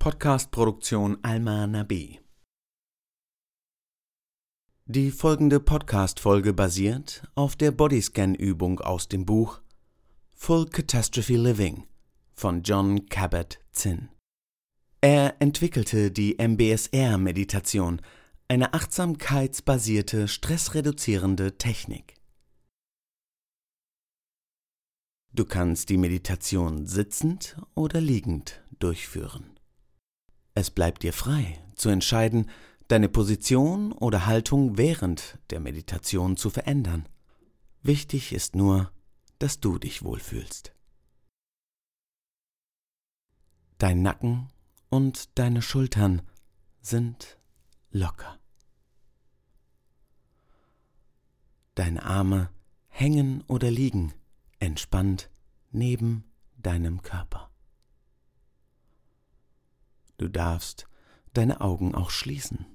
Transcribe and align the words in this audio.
Podcast-Produktion 0.00 1.18
Alma 1.22 1.66
Nabi. 1.66 2.20
Die 4.86 5.10
folgende 5.10 5.60
Podcast-Folge 5.60 6.54
basiert 6.54 7.28
auf 7.34 7.54
der 7.54 7.70
Bodyscan-Übung 7.70 8.80
aus 8.80 9.08
dem 9.08 9.26
Buch 9.26 9.60
Full 10.34 10.70
Catastrophe 10.70 11.36
Living 11.36 11.86
von 12.32 12.62
John 12.62 13.10
Kabat-Zinn. 13.10 14.08
Er 15.02 15.36
entwickelte 15.38 16.10
die 16.10 16.38
MBSR-Meditation, 16.38 18.00
eine 18.48 18.72
achtsamkeitsbasierte, 18.72 20.28
stressreduzierende 20.28 21.58
Technik. 21.58 22.14
Du 25.34 25.44
kannst 25.44 25.90
die 25.90 25.98
Meditation 25.98 26.86
sitzend 26.86 27.58
oder 27.74 28.00
liegend 28.00 28.62
durchführen. 28.78 29.59
Es 30.60 30.70
bleibt 30.70 31.04
dir 31.04 31.14
frei 31.14 31.58
zu 31.74 31.88
entscheiden, 31.88 32.50
deine 32.86 33.08
Position 33.08 33.92
oder 33.92 34.26
Haltung 34.26 34.76
während 34.76 35.38
der 35.48 35.58
Meditation 35.58 36.36
zu 36.36 36.50
verändern. 36.50 37.08
Wichtig 37.82 38.34
ist 38.34 38.54
nur, 38.54 38.92
dass 39.38 39.60
du 39.60 39.78
dich 39.78 40.02
wohlfühlst. 40.02 40.74
Dein 43.78 44.02
Nacken 44.02 44.50
und 44.90 45.38
deine 45.38 45.62
Schultern 45.62 46.20
sind 46.82 47.38
locker. 47.90 48.38
Deine 51.74 52.02
Arme 52.02 52.50
hängen 52.88 53.44
oder 53.46 53.70
liegen 53.70 54.12
entspannt 54.58 55.30
neben 55.70 56.30
deinem 56.58 57.00
Körper. 57.00 57.49
Du 60.20 60.28
darfst 60.28 60.86
deine 61.32 61.62
Augen 61.62 61.94
auch 61.94 62.10
schließen. 62.10 62.66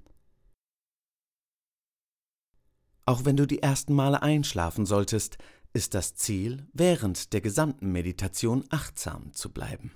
Auch 3.06 3.24
wenn 3.24 3.38
du 3.38 3.46
die 3.46 3.62
ersten 3.62 3.94
Male 3.94 4.24
einschlafen 4.24 4.88
solltest, 4.88 5.38
ist 5.72 5.94
das 5.94 6.16
Ziel, 6.16 6.68
während 6.74 7.34
der 7.34 7.42
gesamten 7.42 7.92
Meditation 7.92 8.66
achtsam 8.70 9.32
zu 9.34 9.54
bleiben. 9.54 9.92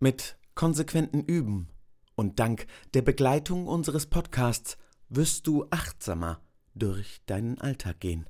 Mit 0.00 0.36
konsequenten 0.56 1.22
Üben 1.22 1.68
und 2.16 2.40
dank 2.40 2.66
der 2.94 3.02
Begleitung 3.02 3.68
unseres 3.68 4.06
Podcasts 4.06 4.78
wirst 5.10 5.46
du 5.46 5.64
achtsamer 5.70 6.40
durch 6.74 7.20
deinen 7.26 7.60
Alltag 7.60 8.00
gehen. 8.00 8.28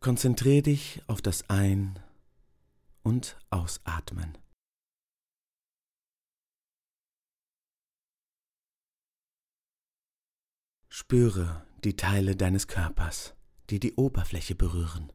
Konzentrier 0.00 0.62
dich 0.62 1.00
auf 1.06 1.22
das 1.22 1.48
Ein- 1.48 2.00
und 3.04 3.38
Ausatmen. 3.50 4.36
Spüre 10.96 11.66
die 11.82 11.96
Teile 11.96 12.36
deines 12.36 12.68
Körpers, 12.68 13.34
die 13.68 13.80
die 13.80 13.94
Oberfläche 13.94 14.54
berühren. 14.54 15.12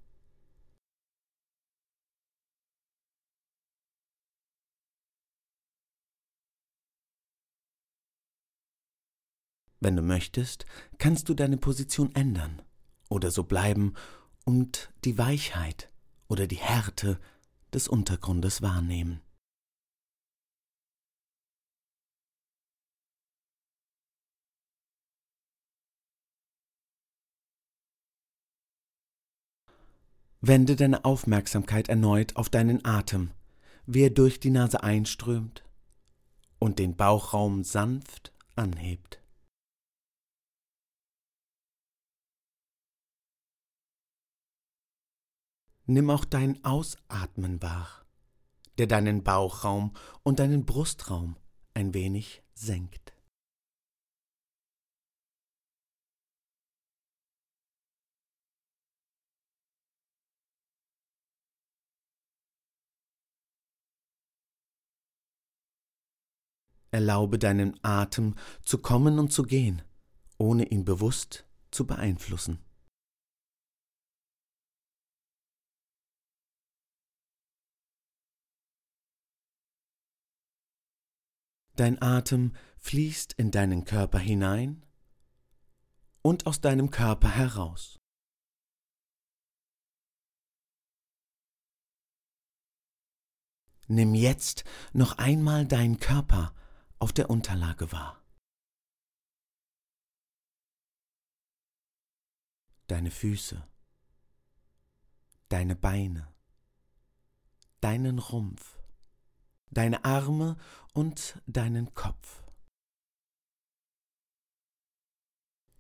Wenn 9.79 9.95
du 9.95 10.01
möchtest, 10.01 10.65
kannst 10.97 11.29
du 11.29 11.33
deine 11.33 11.55
Position 11.55 12.13
ändern 12.13 12.61
oder 13.07 13.31
so 13.31 13.45
bleiben 13.45 13.93
und 14.43 14.91
die 15.05 15.17
Weichheit 15.17 15.89
oder 16.27 16.45
die 16.45 16.57
Härte 16.57 17.21
des 17.73 17.87
Untergrundes 17.87 18.61
wahrnehmen. 18.61 19.21
Wende 30.41 30.77
deine 30.77 31.03
Aufmerksamkeit 31.03 31.89
erneut 31.89 32.37
auf 32.37 32.49
deinen 32.49 32.85
Atem, 32.85 33.31
wie 33.85 34.03
er 34.03 34.09
durch 34.09 34.39
die 34.39 34.51
Nase 34.51 34.83
einströmt 34.83 35.65
und 36.59 36.79
den 36.79 36.95
Bauchraum 36.95 37.65
sanft 37.65 38.33
anhebt. 38.55 39.21
Nimm 45.85 46.09
auch 46.09 46.23
dein 46.23 46.63
Ausatmen 46.63 47.61
wahr, 47.61 48.05
der 48.77 48.87
deinen 48.87 49.23
Bauchraum 49.23 49.93
und 50.23 50.39
deinen 50.39 50.65
Brustraum 50.65 51.35
ein 51.73 51.93
wenig 51.93 52.43
senkt. 52.53 53.13
Erlaube 66.91 67.37
deinem 67.37 67.75
Atem 67.81 68.35
zu 68.63 68.79
kommen 68.79 69.19
und 69.19 69.31
zu 69.31 69.43
gehen, 69.43 69.81
ohne 70.37 70.65
ihn 70.65 70.85
bewusst 70.85 71.45
zu 71.71 71.85
beeinflussen. 71.85 72.59
Dein 81.75 82.01
Atem 82.01 82.53
fließt 82.79 83.33
in 83.33 83.51
deinen 83.51 83.85
Körper 83.85 84.19
hinein 84.19 84.85
und 86.21 86.45
aus 86.45 86.59
deinem 86.59 86.91
Körper 86.91 87.29
heraus. 87.29 87.97
Nimm 93.87 94.13
jetzt 94.13 94.65
noch 94.91 95.17
einmal 95.17 95.65
deinen 95.65 95.99
Körper 95.99 96.53
auf 96.99 97.13
der 97.13 97.29
Unterlage 97.29 97.91
wahr. 97.91 98.21
Deine 102.87 103.11
Füße, 103.11 103.67
deine 105.49 105.75
Beine, 105.75 106.33
deinen 107.81 108.19
Rumpf, 108.19 108.79
deine 109.69 110.03
Arme 110.03 110.57
und 110.93 111.41
deinen 111.45 111.93
Kopf. 111.93 112.43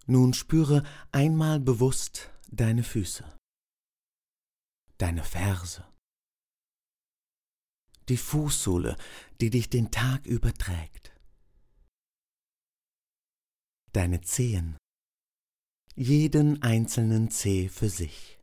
Nun 0.05 0.33
spüre 0.33 0.83
einmal 1.11 1.59
bewusst 1.59 2.31
deine 2.47 2.83
Füße, 2.83 3.23
deine 4.97 5.23
Ferse, 5.23 5.87
die 8.07 8.17
Fußsohle, 8.17 8.97
die 9.39 9.49
dich 9.51 9.69
den 9.69 9.91
Tag 9.91 10.25
überträgt. 10.25 11.08
Deine 13.93 14.21
Zehen, 14.21 14.77
jeden 15.95 16.61
einzelnen 16.61 17.31
Zeh 17.31 17.69
für 17.69 17.89
sich. 17.89 18.39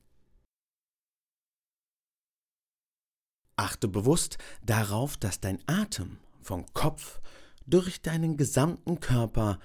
Achte 3.55 3.87
bewusst 3.87 4.39
darauf, 4.63 5.17
dass 5.17 5.41
dein 5.41 5.63
Atem 5.69 6.19
vom 6.43 6.67
Kopf 6.75 7.21
durch 7.65 8.03
deinen 8.03 8.37
gesamten 8.37 8.99
Körper 8.99 9.61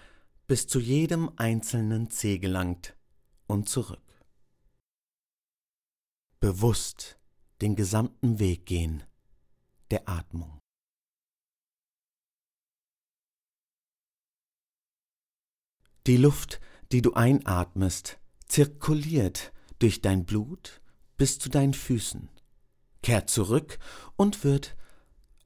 bis 0.48 0.68
zu 0.68 0.80
jedem 0.80 1.32
einzelnen 1.38 2.12
Zeh 2.12 2.38
gelangt 2.38 2.96
und 3.48 3.68
zurück. 3.68 4.22
Bewusst 6.40 7.20
den 7.62 7.76
gesamten 7.76 8.38
Weg 8.38 8.68
gehen 8.68 9.04
der 9.90 10.08
Atmung. 10.08 10.61
Die 16.08 16.18
Luft, 16.18 16.60
die 16.92 17.02
du 17.02 17.14
einatmest, 17.14 18.20
zirkuliert 18.48 19.54
durch 19.80 20.02
dein 20.02 20.26
Blut 20.26 20.82
bis 21.16 21.38
zu 21.38 21.50
deinen 21.50 21.76
Füßen, 21.76 22.30
kehrt 23.04 23.30
zurück 23.30 23.78
und 24.16 24.44
wird 24.44 24.76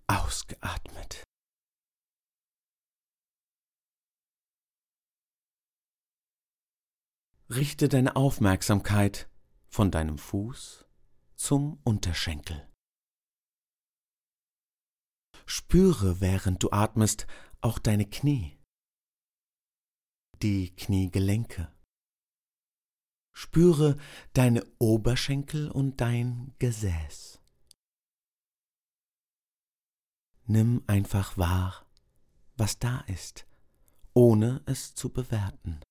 ausgeatmet. 0.08 1.24
Richte 7.50 7.90
deine 7.90 8.16
Aufmerksamkeit 8.16 9.30
von 9.68 9.92
deinem 9.92 10.18
Fuß 10.18 10.86
zum 11.36 11.80
Unterschenkel. 11.84 12.68
Spüre, 15.46 16.22
während 16.22 16.64
du 16.64 16.72
atmest, 16.72 17.28
auch 17.62 17.78
deine 17.78 18.10
Knie, 18.10 18.58
die 20.46 20.76
Kniegelenke. 20.76 21.74
Spüre 23.34 23.98
deine 24.34 24.64
Oberschenkel 24.78 25.72
und 25.72 26.02
dein 26.02 26.54
Gesäß. 26.60 27.42
Nimm 30.46 30.84
einfach 30.86 31.36
wahr, 31.40 31.90
was 32.58 32.78
da 32.78 33.00
ist, 33.08 33.48
ohne 34.14 34.62
es 34.68 34.94
zu 34.94 35.12
bewerten. 35.12 35.82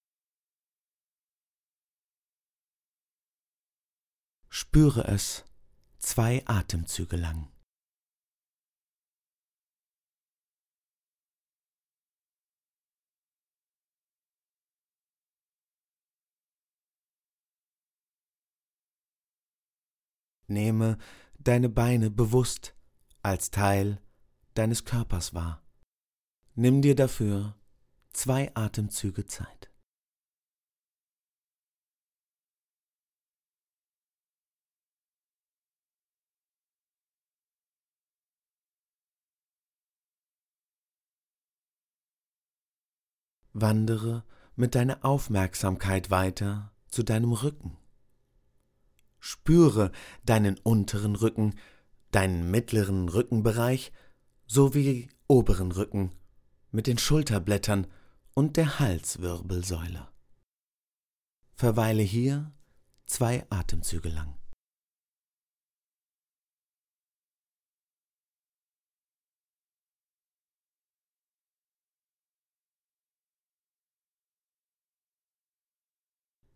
Spüre 4.48 5.08
es 5.08 5.44
zwei 5.98 6.46
Atemzüge 6.46 7.16
lang. 7.16 7.53
Nehme 20.54 20.98
deine 21.38 21.68
Beine 21.68 22.10
bewusst 22.10 22.74
als 23.22 23.50
Teil 23.50 24.00
deines 24.54 24.84
Körpers 24.84 25.34
wahr. 25.34 25.62
Nimm 26.54 26.80
dir 26.80 26.94
dafür 26.94 27.56
zwei 28.12 28.54
Atemzüge 28.54 29.26
Zeit. 29.26 29.72
Wandere 43.52 44.24
mit 44.56 44.74
deiner 44.74 45.04
Aufmerksamkeit 45.04 46.10
weiter 46.10 46.72
zu 46.88 47.02
deinem 47.02 47.32
Rücken. 47.32 47.76
Spüre 49.26 49.90
deinen 50.26 50.58
unteren 50.58 51.16
Rücken, 51.16 51.54
deinen 52.10 52.50
mittleren 52.50 53.08
Rückenbereich 53.08 53.90
sowie 54.46 55.08
oberen 55.28 55.72
Rücken 55.72 56.12
mit 56.70 56.86
den 56.86 56.98
Schulterblättern 56.98 57.86
und 58.34 58.58
der 58.58 58.78
Halswirbelsäule. 58.80 60.08
Verweile 61.54 62.02
hier 62.02 62.52
zwei 63.06 63.46
Atemzüge 63.48 64.10
lang. 64.10 64.34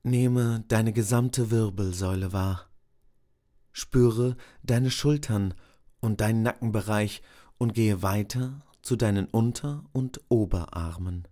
Nehme 0.08 0.64
deine 0.69 0.94
gesamte 0.94 1.50
Wirbelsäule 1.50 2.32
wahr. 2.32 2.70
Spüre 3.72 4.38
deine 4.62 4.90
Schultern 4.90 5.52
und 6.00 6.22
deinen 6.22 6.43
Nackenbereich 6.43 7.20
und 7.58 7.75
gehe 7.75 8.00
weiter 8.00 8.62
zu 8.81 8.96
deinen 8.96 9.26
Unter- 9.26 9.84
und 9.93 10.22
Oberarmen. 10.31 11.28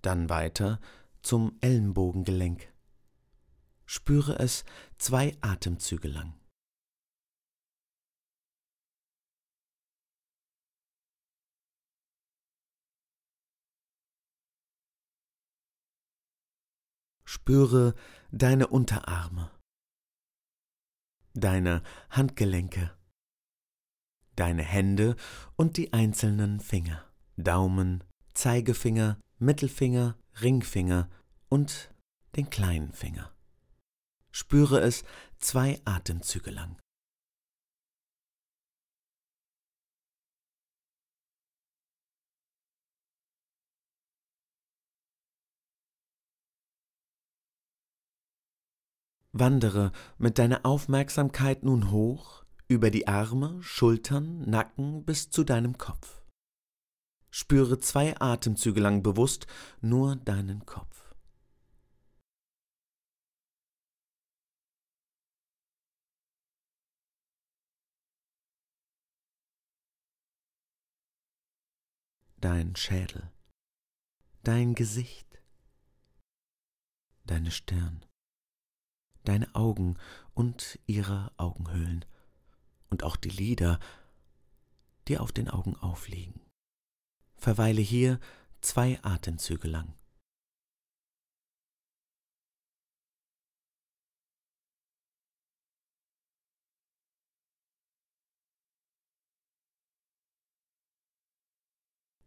Dann 0.00 0.28
weiter 0.28 0.80
zum 1.22 1.56
Ellenbogengelenk. 1.60 2.72
Spüre 3.86 4.40
es 4.40 4.64
zwei 4.98 5.36
Atemzüge 5.42 6.08
lang. 6.08 6.34
Spüre 17.34 17.94
deine 18.30 18.66
Unterarme, 18.66 19.50
deine 21.32 21.82
Handgelenke, 22.10 22.94
deine 24.36 24.62
Hände 24.62 25.16
und 25.56 25.78
die 25.78 25.94
einzelnen 25.94 26.60
Finger, 26.60 27.10
Daumen, 27.38 28.04
Zeigefinger, 28.34 29.18
Mittelfinger, 29.38 30.18
Ringfinger 30.42 31.08
und 31.48 31.94
den 32.36 32.50
kleinen 32.50 32.92
Finger. 32.92 33.34
Spüre 34.30 34.80
es 34.82 35.02
zwei 35.38 35.80
Atemzüge 35.86 36.50
lang. 36.50 36.81
Wandere 49.34 49.92
mit 50.18 50.38
deiner 50.38 50.66
Aufmerksamkeit 50.66 51.62
nun 51.62 51.90
hoch 51.90 52.44
über 52.68 52.90
die 52.90 53.08
Arme, 53.08 53.62
Schultern, 53.62 54.42
Nacken 54.48 55.06
bis 55.06 55.30
zu 55.30 55.42
deinem 55.42 55.78
Kopf. 55.78 56.22
Spüre 57.30 57.78
zwei 57.78 58.20
Atemzüge 58.20 58.80
lang 58.80 59.02
bewusst 59.02 59.46
nur 59.80 60.16
deinen 60.16 60.66
Kopf. 60.66 61.14
Dein 72.36 72.76
Schädel, 72.76 73.32
dein 74.42 74.74
Gesicht, 74.74 75.42
deine 77.24 77.50
Stirn 77.50 78.04
deine 79.24 79.54
Augen 79.54 79.96
und 80.34 80.78
ihre 80.86 81.32
Augenhöhlen 81.36 82.04
und 82.90 83.04
auch 83.04 83.16
die 83.16 83.30
Lider, 83.30 83.78
die 85.08 85.18
auf 85.18 85.32
den 85.32 85.48
Augen 85.48 85.76
aufliegen. 85.76 86.40
Verweile 87.36 87.80
hier 87.80 88.20
zwei 88.60 89.02
Atemzüge 89.02 89.68
lang. 89.68 89.94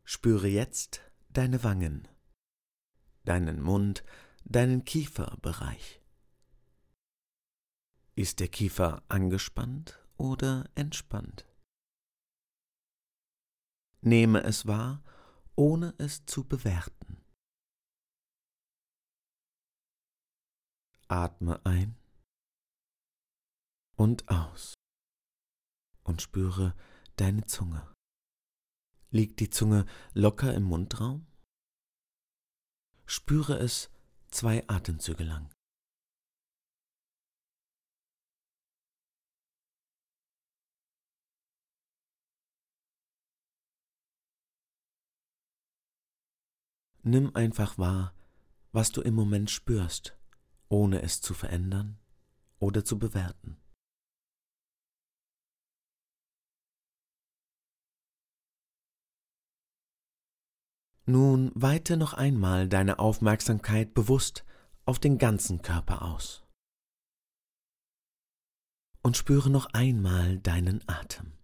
Spüre 0.03 0.47
jetzt 0.47 1.01
deine 1.29 1.63
Wangen, 1.63 2.07
deinen 3.25 3.61
Mund, 3.61 4.03
deinen 4.43 4.85
Kieferbereich. 4.85 6.04
Ist 8.17 8.39
der 8.39 8.47
Kiefer 8.47 9.03
angespannt 9.09 9.99
oder 10.15 10.69
entspannt? 10.75 11.45
Nehme 13.99 14.41
es 14.43 14.65
wahr, 14.65 15.03
ohne 15.55 15.93
es 15.97 16.25
zu 16.25 16.47
bewerten. 16.47 17.21
Atme 21.09 21.59
ein 21.65 21.97
und 23.97 24.29
aus 24.29 24.75
und 26.03 26.21
spüre 26.21 26.73
deine 27.17 27.45
Zunge. 27.47 27.93
Liegt 29.11 29.39
die 29.39 29.49
Zunge 29.49 29.85
locker 30.13 30.53
im 30.53 30.63
Mundraum? 30.63 31.27
Spüre 33.05 33.59
es 33.59 33.89
zwei 34.29 34.67
Atemzüge 34.67 35.23
lang. 35.23 35.54
Nimm 47.07 47.35
einfach 47.35 47.77
wahr, 47.77 48.15
was 48.71 48.91
du 48.91 49.01
im 49.01 49.13
Moment 49.13 49.51
spürst, 49.51 50.17
ohne 50.69 51.03
es 51.03 51.21
zu 51.21 51.35
verändern 51.35 51.99
oder 52.57 52.83
zu 52.83 52.97
bewerten. 52.97 53.57
Nun 61.05 61.51
weite 61.53 61.95
noch 61.95 62.13
einmal 62.13 62.67
deine 62.67 62.97
Aufmerksamkeit 62.97 63.93
bewusst 63.93 64.43
auf 64.85 64.97
den 64.97 65.19
ganzen 65.19 65.61
Körper 65.61 66.01
aus. 66.01 66.43
Und 69.03 69.15
spüre 69.15 69.51
noch 69.51 69.67
einmal 69.73 70.39
deinen 70.39 70.81
Atem. 70.89 71.34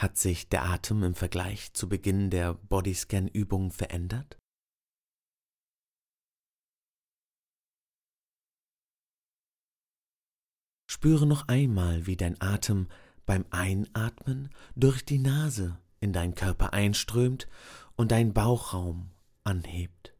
Hat 0.00 0.16
sich 0.16 0.48
der 0.48 0.64
Atem 0.64 1.02
im 1.02 1.14
Vergleich 1.14 1.74
zu 1.74 1.86
Beginn 1.86 2.30
der 2.30 2.54
Bodyscan-Übung 2.54 3.70
verändert? 3.70 4.38
Spüre 10.90 11.26
noch 11.26 11.48
einmal, 11.48 12.06
wie 12.06 12.16
dein 12.16 12.40
Atem 12.40 12.88
beim 13.26 13.44
Einatmen 13.50 14.48
durch 14.74 15.04
die 15.04 15.18
Nase 15.18 15.78
in 16.00 16.14
deinen 16.14 16.34
Körper 16.34 16.72
einströmt 16.72 17.46
und 17.94 18.10
deinen 18.10 18.32
Bauchraum 18.32 19.10
anhebt 19.44 20.16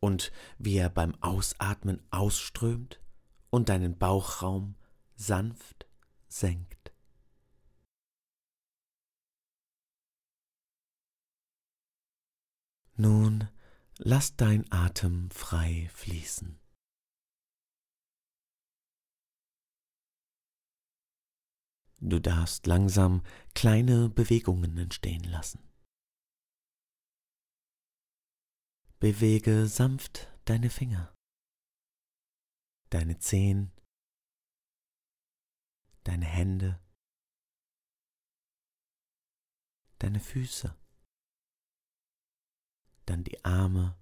und 0.00 0.32
wie 0.56 0.78
er 0.78 0.88
beim 0.88 1.14
Ausatmen 1.20 2.00
ausströmt 2.10 2.98
und 3.50 3.68
deinen 3.68 3.98
Bauchraum 3.98 4.74
sanft 5.16 5.86
senkt. 6.28 6.75
Nun 12.98 13.48
lass 13.98 14.36
dein 14.36 14.70
Atem 14.72 15.30
frei 15.30 15.88
fließen. 15.92 16.58
Du 22.00 22.20
darfst 22.20 22.66
langsam 22.66 23.22
kleine 23.54 24.08
Bewegungen 24.08 24.78
entstehen 24.78 25.24
lassen. 25.24 25.62
Bewege 28.98 29.66
sanft 29.66 30.28
deine 30.46 30.70
Finger, 30.70 31.14
deine 32.90 33.18
Zehen, 33.18 33.72
deine 36.04 36.24
Hände, 36.24 36.80
deine 39.98 40.20
Füße, 40.20 40.74
dann 43.06 43.24
die 43.24 43.44
Arme, 43.44 43.96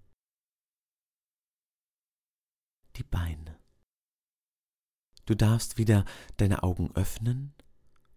die 2.96 3.04
Beine. 3.04 3.58
Du 5.26 5.34
darfst 5.34 5.78
wieder 5.78 6.04
deine 6.37 6.62
Augen 6.62 6.90
öffnen 6.94 7.54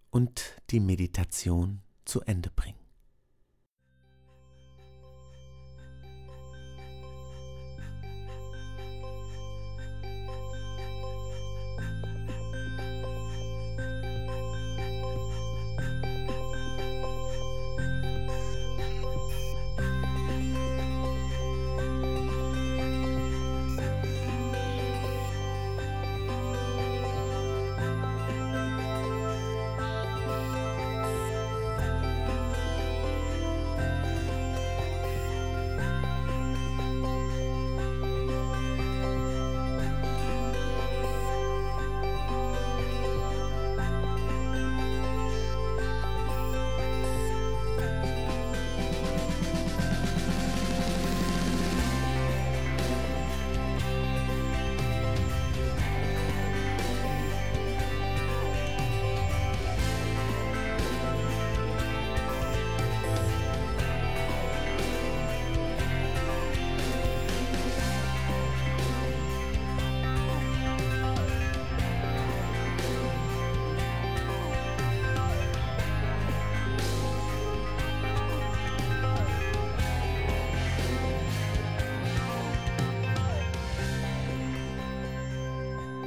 und 0.10 0.62
die 0.72 0.80
Meditation 0.80 1.82
zu 2.06 2.22
Ende 2.22 2.50
bringen. 2.50 2.77